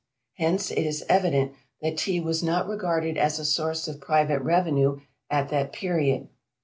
[0.37, 1.53] Hence, it is evident
[1.83, 6.27] that Tea was not regarded as a source of private revenue at that period.